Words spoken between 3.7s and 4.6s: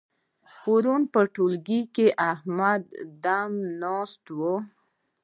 ناست وو.